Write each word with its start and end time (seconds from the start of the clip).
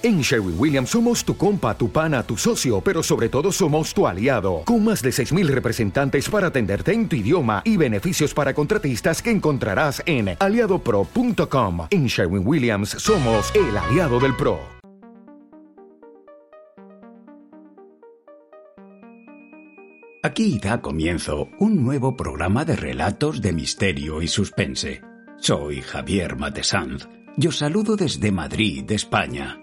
En 0.00 0.20
Sherwin 0.20 0.54
Williams 0.56 0.90
somos 0.90 1.24
tu 1.24 1.36
compa, 1.36 1.76
tu 1.76 1.90
pana, 1.90 2.22
tu 2.22 2.36
socio, 2.36 2.80
pero 2.80 3.02
sobre 3.02 3.28
todo 3.28 3.50
somos 3.50 3.92
tu 3.92 4.06
aliado, 4.06 4.62
con 4.64 4.84
más 4.84 5.02
de 5.02 5.10
6.000 5.10 5.48
representantes 5.48 6.28
para 6.28 6.46
atenderte 6.48 6.92
en 6.92 7.08
tu 7.08 7.16
idioma 7.16 7.62
y 7.64 7.76
beneficios 7.76 8.32
para 8.32 8.54
contratistas 8.54 9.20
que 9.20 9.32
encontrarás 9.32 10.00
en 10.06 10.36
aliadopro.com. 10.38 11.88
En 11.90 12.06
Sherwin 12.06 12.46
Williams 12.46 12.90
somos 12.90 13.52
el 13.56 13.76
aliado 13.76 14.20
del 14.20 14.36
PRO. 14.36 14.60
Aquí 20.22 20.60
da 20.60 20.80
comienzo 20.80 21.48
un 21.58 21.82
nuevo 21.82 22.16
programa 22.16 22.64
de 22.64 22.76
relatos 22.76 23.40
de 23.40 23.52
misterio 23.52 24.22
y 24.22 24.28
suspense. 24.28 25.00
Soy 25.38 25.80
Javier 25.80 26.36
Matesanz. 26.36 27.08
Yo 27.36 27.50
saludo 27.50 27.96
desde 27.96 28.30
Madrid, 28.30 28.90
España. 28.92 29.58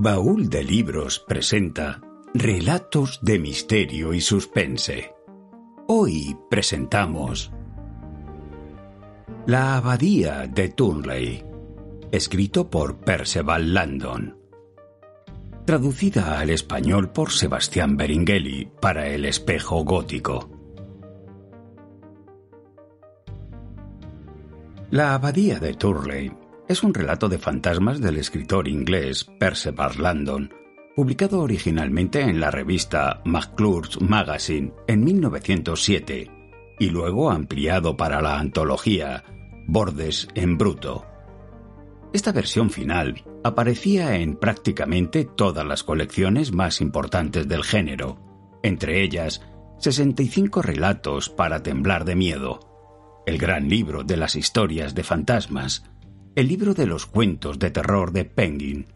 Baúl 0.00 0.48
de 0.48 0.62
Libros 0.62 1.18
presenta 1.18 2.00
Relatos 2.32 3.18
de 3.20 3.40
Misterio 3.40 4.14
y 4.14 4.20
Suspense. 4.20 5.12
Hoy 5.88 6.36
presentamos 6.48 7.50
La 9.44 9.76
Abadía 9.76 10.46
de 10.46 10.68
Turnley, 10.68 11.44
escrito 12.12 12.70
por 12.70 12.98
Perceval 12.98 13.74
Landon. 13.74 14.38
Traducida 15.64 16.38
al 16.38 16.50
español 16.50 17.10
por 17.10 17.32
Sebastián 17.32 17.96
Beringeli 17.96 18.70
para 18.80 19.08
el 19.08 19.24
espejo 19.24 19.82
gótico. 19.82 20.48
La 24.92 25.14
Abadía 25.14 25.58
de 25.58 25.74
Turley 25.74 26.30
es 26.68 26.82
un 26.82 26.92
relato 26.92 27.28
de 27.28 27.38
fantasmas 27.38 28.00
del 28.00 28.18
escritor 28.18 28.68
inglés 28.68 29.24
Perceval 29.38 29.92
Landon, 29.98 30.52
publicado 30.94 31.40
originalmente 31.40 32.20
en 32.20 32.40
la 32.40 32.50
revista 32.50 33.22
McClure's 33.24 34.00
Magazine 34.00 34.72
en 34.86 35.02
1907 35.02 36.30
y 36.78 36.90
luego 36.90 37.30
ampliado 37.30 37.96
para 37.96 38.20
la 38.20 38.38
antología 38.38 39.24
Bordes 39.66 40.28
en 40.34 40.58
Bruto. 40.58 41.06
Esta 42.12 42.32
versión 42.32 42.70
final 42.70 43.24
aparecía 43.44 44.16
en 44.16 44.36
prácticamente 44.36 45.24
todas 45.24 45.66
las 45.66 45.82
colecciones 45.82 46.52
más 46.52 46.80
importantes 46.80 47.48
del 47.48 47.64
género, 47.64 48.18
entre 48.62 49.02
ellas 49.02 49.42
65 49.78 50.60
relatos 50.62 51.30
para 51.30 51.62
temblar 51.62 52.04
de 52.04 52.16
miedo, 52.16 52.60
el 53.26 53.38
gran 53.38 53.68
libro 53.68 54.04
de 54.04 54.16
las 54.16 54.36
historias 54.36 54.94
de 54.94 55.04
fantasmas, 55.04 55.84
el 56.38 56.46
libro 56.46 56.72
de 56.72 56.86
los 56.86 57.04
cuentos 57.04 57.58
de 57.58 57.72
terror 57.72 58.12
de 58.12 58.24
Penguin, 58.24 58.86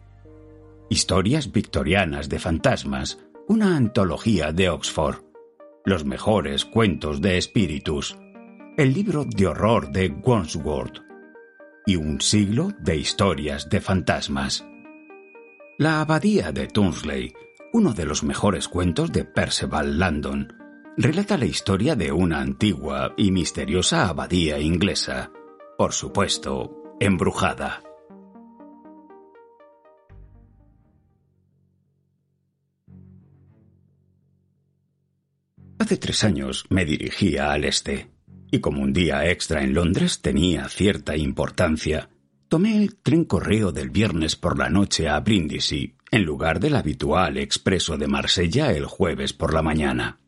Historias 0.87 1.51
victorianas 1.51 2.29
de 2.29 2.39
fantasmas, 2.39 3.19
una 3.49 3.75
antología 3.75 4.53
de 4.53 4.69
Oxford, 4.69 5.17
los 5.83 6.05
mejores 6.05 6.63
cuentos 6.63 7.19
de 7.19 7.37
espíritus, 7.37 8.17
el 8.77 8.93
libro 8.93 9.25
de 9.25 9.47
horror 9.47 9.91
de 9.91 10.07
Wandsworth 10.07 11.01
y 11.85 11.97
un 11.97 12.21
siglo 12.21 12.71
de 12.79 12.95
historias 12.95 13.69
de 13.69 13.81
fantasmas. 13.81 14.65
La 15.77 15.99
abadía 15.99 16.53
de 16.53 16.67
Tunsley, 16.67 17.33
uno 17.73 17.91
de 17.91 18.05
los 18.05 18.23
mejores 18.23 18.69
cuentos 18.69 19.11
de 19.11 19.25
Perceval 19.25 19.99
Landon, 19.99 20.53
relata 20.95 21.37
la 21.37 21.45
historia 21.45 21.97
de 21.97 22.13
una 22.13 22.39
antigua 22.39 23.13
y 23.17 23.31
misteriosa 23.31 24.07
abadía 24.07 24.59
inglesa, 24.59 25.29
por 25.77 25.91
supuesto, 25.91 26.82
embrujada. 26.99 27.81
Hace 35.79 35.97
tres 35.97 36.23
años 36.23 36.65
me 36.69 36.85
dirigía 36.85 37.51
al 37.51 37.65
este, 37.65 38.09
y 38.49 38.59
como 38.59 38.81
un 38.81 38.93
día 38.93 39.29
extra 39.29 39.63
en 39.63 39.73
Londres 39.73 40.21
tenía 40.21 40.69
cierta 40.69 41.17
importancia, 41.17 42.09
tomé 42.47 42.81
el 42.81 42.95
tren 42.95 43.25
correo 43.25 43.71
del 43.71 43.89
viernes 43.89 44.35
por 44.35 44.57
la 44.57 44.69
noche 44.69 45.09
a 45.09 45.19
Brindisi, 45.19 45.95
en 46.11 46.23
lugar 46.23 46.59
del 46.59 46.75
habitual 46.75 47.37
expreso 47.37 47.97
de 47.97 48.07
Marsella 48.07 48.71
el 48.71 48.85
jueves 48.85 49.33
por 49.33 49.53
la 49.53 49.61
mañana. 49.61 50.19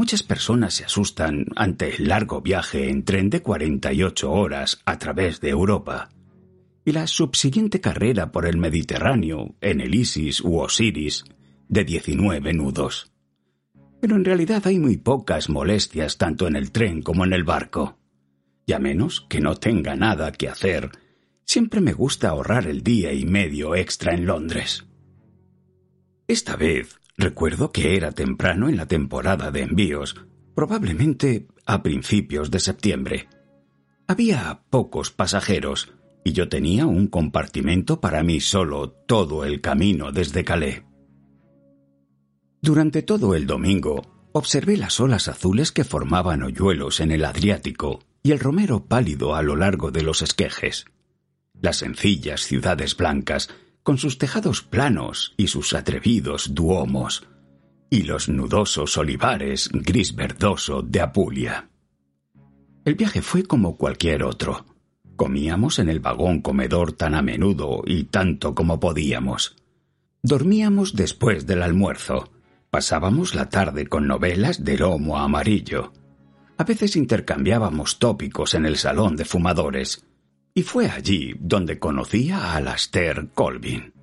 Muchas 0.00 0.22
personas 0.22 0.72
se 0.72 0.86
asustan 0.86 1.44
ante 1.56 1.94
el 1.94 2.08
largo 2.08 2.40
viaje 2.40 2.88
en 2.88 3.04
tren 3.04 3.28
de 3.28 3.42
48 3.42 4.32
horas 4.32 4.80
a 4.86 4.98
través 4.98 5.42
de 5.42 5.50
Europa 5.50 6.08
y 6.86 6.92
la 6.92 7.06
subsiguiente 7.06 7.82
carrera 7.82 8.32
por 8.32 8.46
el 8.46 8.56
Mediterráneo 8.56 9.56
en 9.60 9.82
el 9.82 9.94
Isis 9.94 10.40
u 10.40 10.58
Osiris 10.58 11.24
de 11.68 11.84
19 11.84 12.54
nudos. 12.54 13.12
Pero 14.00 14.16
en 14.16 14.24
realidad 14.24 14.62
hay 14.66 14.78
muy 14.78 14.96
pocas 14.96 15.50
molestias 15.50 16.16
tanto 16.16 16.48
en 16.48 16.56
el 16.56 16.72
tren 16.72 17.02
como 17.02 17.26
en 17.26 17.34
el 17.34 17.44
barco. 17.44 17.98
Y 18.64 18.72
a 18.72 18.78
menos 18.78 19.26
que 19.28 19.42
no 19.42 19.56
tenga 19.56 19.96
nada 19.96 20.32
que 20.32 20.48
hacer, 20.48 20.92
siempre 21.44 21.82
me 21.82 21.92
gusta 21.92 22.30
ahorrar 22.30 22.66
el 22.68 22.82
día 22.82 23.12
y 23.12 23.26
medio 23.26 23.74
extra 23.74 24.14
en 24.14 24.24
Londres. 24.24 24.86
Esta 26.26 26.56
vez 26.56 26.98
Recuerdo 27.16 27.72
que 27.72 27.96
era 27.96 28.12
temprano 28.12 28.68
en 28.68 28.76
la 28.76 28.86
temporada 28.86 29.50
de 29.50 29.62
envíos, 29.62 30.16
probablemente 30.54 31.48
a 31.66 31.82
principios 31.82 32.50
de 32.50 32.60
septiembre. 32.60 33.28
Había 34.06 34.62
pocos 34.70 35.10
pasajeros 35.10 35.92
y 36.24 36.32
yo 36.32 36.48
tenía 36.48 36.86
un 36.86 37.06
compartimento 37.06 38.00
para 38.00 38.22
mí 38.22 38.40
solo 38.40 38.90
todo 38.90 39.44
el 39.44 39.60
camino 39.60 40.12
desde 40.12 40.44
Calais. 40.44 40.82
Durante 42.62 43.02
todo 43.02 43.34
el 43.34 43.46
domingo 43.46 44.28
observé 44.32 44.76
las 44.76 45.00
olas 45.00 45.28
azules 45.28 45.72
que 45.72 45.84
formaban 45.84 46.42
hoyuelos 46.42 47.00
en 47.00 47.10
el 47.10 47.24
Adriático 47.24 48.00
y 48.22 48.32
el 48.32 48.38
romero 48.38 48.84
pálido 48.84 49.34
a 49.34 49.42
lo 49.42 49.56
largo 49.56 49.90
de 49.90 50.02
los 50.02 50.22
esquejes. 50.22 50.84
Las 51.60 51.78
sencillas 51.78 52.42
ciudades 52.42 52.96
blancas 52.96 53.48
con 53.82 53.98
sus 53.98 54.18
tejados 54.18 54.62
planos 54.62 55.34
y 55.36 55.48
sus 55.48 55.74
atrevidos 55.74 56.54
duomos, 56.54 57.26
y 57.88 58.02
los 58.02 58.28
nudosos 58.28 58.96
olivares 58.98 59.68
gris 59.72 60.14
verdoso 60.14 60.82
de 60.82 61.00
Apulia. 61.00 61.68
El 62.84 62.94
viaje 62.94 63.20
fue 63.22 63.42
como 63.42 63.76
cualquier 63.76 64.22
otro. 64.22 64.64
Comíamos 65.16 65.78
en 65.78 65.88
el 65.88 66.00
vagón 66.00 66.40
comedor 66.40 66.92
tan 66.92 67.14
a 67.14 67.22
menudo 67.22 67.82
y 67.84 68.04
tanto 68.04 68.54
como 68.54 68.80
podíamos. 68.80 69.56
Dormíamos 70.22 70.94
después 70.94 71.46
del 71.46 71.62
almuerzo. 71.62 72.32
Pasábamos 72.70 73.34
la 73.34 73.48
tarde 73.48 73.86
con 73.86 74.06
novelas 74.06 74.64
de 74.64 74.78
lomo 74.78 75.18
amarillo. 75.18 75.92
A 76.56 76.64
veces 76.64 76.94
intercambiábamos 76.96 77.98
tópicos 77.98 78.54
en 78.54 78.66
el 78.66 78.76
salón 78.76 79.16
de 79.16 79.24
fumadores 79.24 80.06
y 80.60 80.62
fue 80.62 80.90
allí 80.90 81.34
donde 81.40 81.78
conocí 81.78 82.30
a 82.30 82.54
Alastair 82.56 83.30
Colvin. 83.32 83.94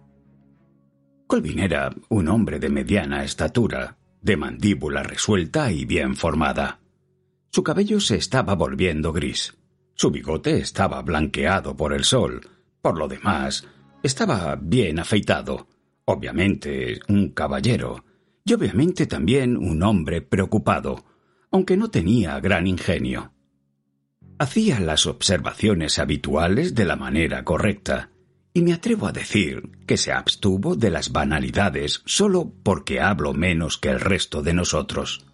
Colvin 1.28 1.60
era 1.60 1.94
un 2.10 2.28
hombre 2.30 2.58
de 2.58 2.68
mediana 2.70 3.24
estatura, 3.24 3.96
de 4.24 4.38
mandíbula 4.38 5.04
resuelta 5.04 5.72
y 5.72 5.86
bien 5.86 6.16
formada. 6.16 6.80
Su 7.52 7.62
cabello 7.62 8.00
se 8.00 8.16
estaba 8.16 8.56
volviendo 8.56 9.14
gris. 9.14 9.56
Su 9.94 10.10
bigote 10.10 10.58
estaba 10.58 11.04
blanqueado 11.04 11.78
por 11.78 11.94
el 11.94 12.04
sol. 12.04 12.42
Por 12.82 12.98
lo 12.98 13.08
demás, 13.08 13.68
estaba 14.02 14.56
bien 14.56 14.98
afeitado. 14.98 15.68
Obviamente 16.06 17.00
un 17.08 17.34
caballero. 17.34 18.04
Y 18.44 18.54
obviamente 18.54 19.06
también 19.06 19.58
un 19.58 19.84
hombre 19.84 20.24
preocupado, 20.24 21.06
aunque 21.52 21.78
no 21.78 21.92
tenía 21.92 22.40
gran 22.40 22.66
ingenio. 22.66 23.32
Hacía 24.40 24.80
las 24.80 25.08
observaciones 25.08 25.98
habituales 25.98 26.76
de 26.76 26.86
la 26.86 26.96
manera 26.96 27.44
correcta, 27.44 28.12
y 28.54 28.62
me 28.62 28.74
atrevo 28.74 29.08
a 29.08 29.12
decir 29.12 29.70
que 29.86 29.98
se 29.98 30.12
abstuvo 30.12 30.76
de 30.76 30.92
las 30.92 31.12
banalidades 31.12 32.02
solo 32.06 32.52
porque 32.64 33.00
hablo 33.02 33.34
menos 33.34 33.78
que 33.78 33.90
el 33.90 34.00
resto 34.00 34.42
de 34.42 34.54
nosotros. 34.54 35.26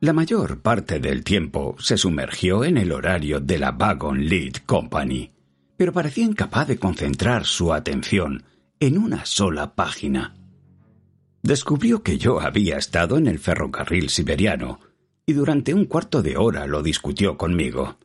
La 0.00 0.12
mayor 0.12 0.60
parte 0.60 0.98
del 0.98 1.24
tiempo 1.24 1.76
se 1.78 1.96
sumergió 1.96 2.64
en 2.64 2.76
el 2.76 2.92
horario 2.92 3.38
de 3.40 3.58
la 3.58 3.70
Wagon 3.70 4.26
Lead 4.26 4.64
Company, 4.66 5.30
pero 5.76 5.92
parecía 5.92 6.24
incapaz 6.24 6.68
de 6.68 6.78
concentrar 6.78 7.44
su 7.44 7.72
atención 7.72 8.44
en 8.80 8.98
una 8.98 9.24
sola 9.26 9.74
página. 9.74 10.34
Descubrió 11.42 12.02
que 12.02 12.18
yo 12.18 12.40
había 12.40 12.78
estado 12.78 13.18
en 13.18 13.26
el 13.26 13.38
ferrocarril 13.38 14.08
siberiano 14.10 14.80
y 15.24 15.34
durante 15.34 15.72
un 15.74 15.84
cuarto 15.84 16.22
de 16.22 16.36
hora 16.36 16.66
lo 16.66 16.82
discutió 16.82 17.36
conmigo. 17.36 17.98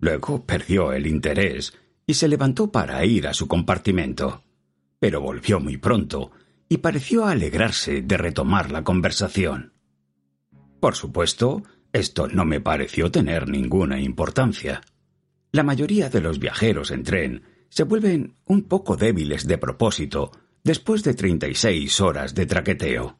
Luego 0.00 0.44
perdió 0.44 0.92
el 0.92 1.06
interés 1.06 1.72
y 2.06 2.14
se 2.14 2.28
levantó 2.28 2.70
para 2.70 3.04
ir 3.04 3.26
a 3.26 3.34
su 3.34 3.48
compartimento. 3.48 4.42
Pero 4.98 5.20
volvió 5.20 5.60
muy 5.60 5.76
pronto 5.76 6.30
y 6.68 6.78
pareció 6.78 7.26
alegrarse 7.26 8.02
de 8.02 8.16
retomar 8.16 8.70
la 8.70 8.84
conversación. 8.84 9.72
Por 10.80 10.94
supuesto, 10.94 11.62
esto 11.92 12.28
no 12.28 12.44
me 12.44 12.60
pareció 12.60 13.10
tener 13.10 13.48
ninguna 13.48 14.00
importancia. 14.00 14.82
La 15.52 15.62
mayoría 15.62 16.10
de 16.10 16.20
los 16.20 16.38
viajeros 16.38 16.90
en 16.90 17.02
tren 17.02 17.42
se 17.68 17.84
vuelven 17.84 18.36
un 18.44 18.62
poco 18.64 18.96
débiles 18.96 19.46
de 19.46 19.58
propósito 19.58 20.30
después 20.62 21.02
de 21.02 21.14
36 21.14 22.00
horas 22.00 22.34
de 22.34 22.46
traqueteo. 22.46 23.18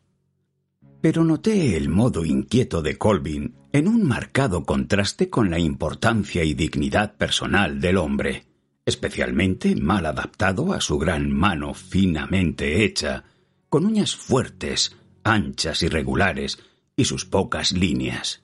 Pero 1.07 1.23
noté 1.23 1.77
el 1.77 1.89
modo 1.89 2.25
inquieto 2.25 2.83
de 2.83 2.99
Colvin 2.99 3.55
en 3.71 3.87
un 3.87 4.03
marcado 4.03 4.65
contraste 4.65 5.31
con 5.31 5.53
la 5.53 5.61
importancia 5.61 6.43
y 6.43 6.53
dignidad 6.53 7.15
personal 7.17 7.81
del 7.81 7.99
hombre, 7.99 8.47
especialmente 8.85 9.77
mal 9.77 10.05
adaptado 10.07 10.73
a 10.73 10.81
su 10.81 10.99
gran 10.99 11.31
mano 11.31 11.75
finamente 11.75 12.85
hecha, 12.85 13.23
con 13.69 13.87
uñas 13.87 14.17
fuertes, 14.17 14.97
anchas 15.23 15.85
y 15.85 15.89
regulares, 15.89 16.59
y 16.97 17.05
sus 17.05 17.25
pocas 17.25 17.71
líneas. 17.71 18.43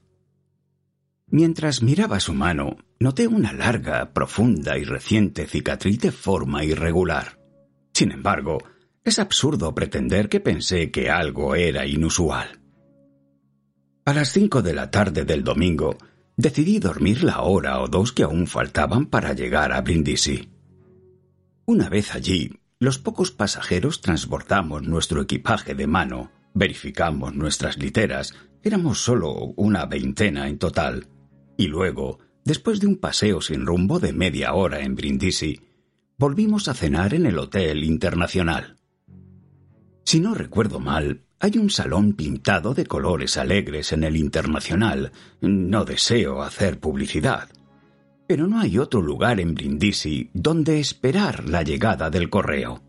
Mientras 1.27 1.83
miraba 1.83 2.21
su 2.21 2.33
mano, 2.33 2.77
noté 3.01 3.27
una 3.27 3.53
larga, 3.53 4.13
profunda 4.13 4.79
y 4.79 4.85
reciente 4.85 5.49
cicatriz 5.49 5.99
de 5.99 6.13
forma 6.13 6.65
irregular. 6.65 7.41
Sin 7.93 8.13
embargo, 8.13 8.59
es 9.05 9.19
absurdo 9.19 9.75
pretender 9.75 10.29
que 10.29 10.41
pensé 10.41 10.91
que 10.91 11.11
algo 11.11 11.55
era 11.55 11.87
inusual. 11.87 12.61
A 14.05 14.15
las 14.15 14.33
cinco 14.33 14.63
de 14.63 14.75
la 14.75 14.91
tarde 14.91 15.25
del 15.25 15.45
domingo, 15.45 15.97
decidí 16.37 16.79
dormir 16.79 17.25
la 17.25 17.43
hora 17.43 17.81
o 17.81 17.89
dos 17.89 18.13
que 18.13 18.23
aún 18.23 18.47
faltaban 18.47 19.07
para 19.07 19.33
llegar 19.33 19.73
a 19.73 19.81
Brindisi. 19.81 20.51
Una 21.67 21.89
vez 21.89 22.15
allí, 22.15 22.61
los 22.79 22.99
pocos 22.99 23.31
pasajeros 23.31 24.01
transbordamos 24.01 24.83
nuestro 24.83 25.23
equipaje 25.23 25.75
de 25.75 25.87
mano, 25.87 26.33
verificamos 26.55 27.35
nuestras 27.35 27.79
literas, 27.79 28.35
éramos 28.63 29.01
solo 29.01 29.33
una 29.57 29.87
veintena 29.87 30.49
en 30.49 30.59
total, 30.59 31.09
y 31.57 31.69
luego, 31.69 32.19
después 32.45 32.81
de 32.81 32.89
un 32.89 32.97
paseo 32.99 33.41
sin 33.41 33.67
rumbo 33.67 34.01
de 34.01 34.13
media 34.13 34.55
hora 34.55 34.81
en 34.81 34.97
Brindisi, 34.97 35.61
volvimos 36.19 36.69
a 36.69 36.75
cenar 36.75 37.15
en 37.15 37.27
el 37.27 37.39
Hotel 37.39 37.85
Internacional. 37.85 38.82
Si 40.05 40.21
no 40.21 40.35
recuerdo 40.35 40.81
mal, 40.81 41.23
hay 41.39 41.59
un 41.59 41.71
salón 41.71 42.13
pintado 42.13 42.75
de 42.75 42.87
colores 42.87 43.37
alegres 43.37 43.93
en 43.93 44.05
el 44.05 44.17
Internacional. 44.17 45.13
No 45.41 45.85
deseo 45.85 46.43
hacer 46.43 46.79
publicidad. 46.79 47.49
Pero 48.27 48.47
no 48.47 48.61
hay 48.61 48.79
otro 48.79 49.03
lugar 49.03 49.41
en 49.41 49.55
Brindisi 49.55 50.31
donde 50.33 50.79
esperar 50.79 51.49
la 51.49 51.63
llegada 51.63 52.11
del 52.11 52.31
correo. 52.31 52.83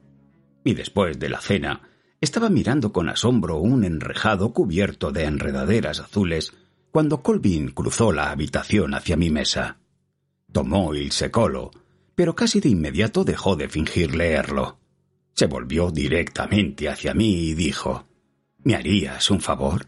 Y 0.64 0.74
después 0.74 1.20
de 1.20 1.30
la 1.30 1.42
cena, 1.42 1.82
estaba 2.22 2.50
mirando 2.50 2.94
con 2.94 3.10
asombro 3.10 3.58
un 3.58 3.84
enrejado 3.84 4.54
cubierto 4.54 5.12
de 5.12 5.26
enredaderas 5.26 6.00
azules 6.00 6.54
cuando 6.92 7.24
Colvin 7.24 7.72
cruzó 7.72 8.12
la 8.12 8.30
habitación 8.30 8.94
hacia 8.94 9.18
mi 9.18 9.32
mesa. 9.32 9.80
Tomó 10.52 10.94
el 10.94 11.12
secolo, 11.12 11.72
pero 12.14 12.36
casi 12.36 12.60
de 12.60 12.70
inmediato 12.70 13.24
dejó 13.24 13.56
de 13.56 13.68
fingir 13.68 14.16
leerlo. 14.16 14.78
Se 15.34 15.48
volvió 15.48 15.92
directamente 15.92 16.90
hacia 16.90 17.14
mí 17.14 17.50
y 17.50 17.54
dijo 17.54 18.08
¿Me 18.64 18.76
harías 18.76 19.30
un 19.32 19.42
favor? 19.42 19.88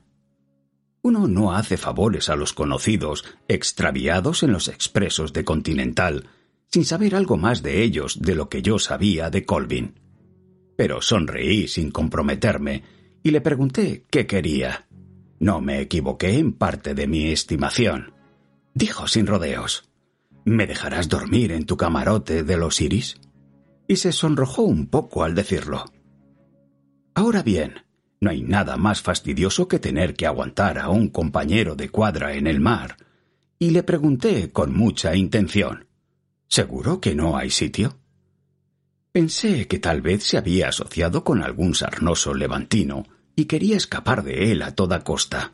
Uno 1.02 1.28
no 1.28 1.54
hace 1.54 1.78
favores 1.78 2.30
a 2.30 2.36
los 2.36 2.54
conocidos 2.54 3.26
extraviados 3.48 4.44
en 4.44 4.52
los 4.52 4.68
expresos 4.68 5.34
de 5.34 5.46
Continental 5.46 6.30
sin 6.72 6.84
saber 6.84 7.16
algo 7.16 7.38
más 7.38 7.64
de 7.64 7.84
ellos 7.84 8.22
de 8.22 8.36
lo 8.36 8.50
que 8.50 8.62
yo 8.62 8.80
sabía 8.80 9.30
de 9.30 9.46
Colvin. 9.46 9.94
Pero 10.76 11.02
sonreí 11.02 11.68
sin 11.68 11.92
comprometerme 11.92 12.84
y 13.24 13.32
le 13.32 13.40
pregunté 13.40 14.04
qué 14.10 14.28
quería. 14.28 14.88
No 15.40 15.62
me 15.62 15.80
equivoqué 15.80 16.38
en 16.38 16.54
parte 16.54 16.94
de 16.94 17.08
mi 17.08 17.28
estimación. 17.28 18.14
Dijo 18.74 19.08
sin 19.08 19.26
rodeos. 19.26 19.90
¿Me 20.44 20.68
dejarás 20.68 21.08
dormir 21.08 21.52
en 21.52 21.66
tu 21.66 21.78
camarote 21.78 22.44
de 22.44 22.58
los 22.58 22.82
iris? 22.82 23.22
Y 23.88 23.98
se 23.98 24.12
sonrojó 24.12 24.64
un 24.64 24.88
poco 24.88 25.24
al 25.24 25.36
decirlo. 25.36 25.86
Ahora 27.14 27.44
bien, 27.44 27.86
no 28.20 28.32
hay 28.32 28.42
nada 28.42 28.78
más 28.78 29.02
fastidioso 29.02 29.68
que 29.68 29.80
tener 29.80 30.16
que 30.16 30.26
aguantar 30.26 30.80
a 30.80 30.90
un 30.90 31.10
compañero 31.10 31.76
de 31.76 31.90
cuadra 31.90 32.34
en 32.34 32.48
el 32.48 32.60
mar. 32.60 32.98
Y 33.60 33.70
le 33.70 33.84
pregunté 33.84 34.52
con 34.52 34.76
mucha 34.76 35.16
intención. 35.16 35.88
¿Seguro 36.48 37.00
que 37.00 37.16
no 37.16 37.38
hay 37.38 37.50
sitio? 37.50 37.98
Pensé 39.12 39.68
que 39.68 39.80
tal 39.80 40.02
vez 40.02 40.24
se 40.24 40.38
había 40.38 40.70
asociado 40.70 41.24
con 41.24 41.42
algún 41.42 41.74
sarnoso 41.74 42.34
levantino 42.34 43.06
y 43.36 43.46
quería 43.46 43.78
escapar 43.78 44.24
de 44.24 44.52
él 44.52 44.62
a 44.62 44.76
toda 44.76 45.04
costa. 45.04 45.54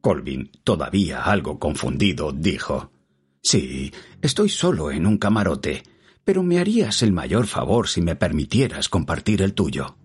Colvin, 0.00 0.50
todavía 0.64 1.22
algo 1.22 1.58
confundido, 1.58 2.32
dijo 2.32 2.90
Sí, 3.42 3.92
estoy 4.22 4.48
solo 4.48 4.90
en 4.90 5.06
un 5.06 5.18
camarote, 5.18 5.84
pero 6.26 6.42
me 6.42 6.58
harías 6.58 7.02
el 7.02 7.14
mayor 7.14 7.46
favor 7.46 7.88
si 7.88 8.02
me 8.02 8.16
permitieras 8.16 8.90
compartir 8.90 9.40
el 9.40 9.54
tuyo. 9.54 9.96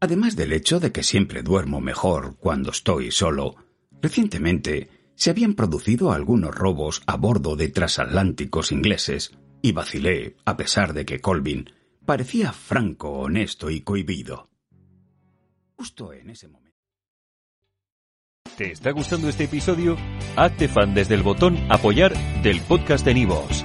Además 0.00 0.36
del 0.36 0.54
hecho 0.54 0.80
de 0.80 0.90
que 0.92 1.02
siempre 1.02 1.42
duermo 1.42 1.82
mejor 1.82 2.36
cuando 2.38 2.70
estoy 2.70 3.10
solo, 3.10 3.56
recientemente 4.00 4.88
se 5.16 5.28
habían 5.28 5.52
producido 5.52 6.12
algunos 6.12 6.54
robos 6.54 7.02
a 7.06 7.18
bordo 7.18 7.56
de 7.56 7.68
transatlánticos 7.68 8.72
ingleses, 8.72 9.32
y 9.60 9.72
vacilé, 9.72 10.36
a 10.46 10.56
pesar 10.56 10.94
de 10.94 11.04
que 11.04 11.20
Colvin 11.20 11.68
parecía 12.06 12.52
franco, 12.52 13.10
honesto 13.10 13.68
y 13.68 13.82
cohibido 13.82 14.48
justo 15.76 16.12
en 16.12 16.30
ese 16.30 16.48
momento. 16.48 16.66
¿Te 18.56 18.72
está 18.72 18.90
gustando 18.90 19.28
este 19.28 19.44
episodio? 19.44 19.96
Hazte 20.36 20.68
fan 20.68 20.94
desde 20.94 21.14
el 21.14 21.22
botón 21.22 21.58
Apoyar 21.70 22.14
del 22.42 22.60
podcast 22.62 23.04
de 23.04 23.14
Nivos. 23.14 23.64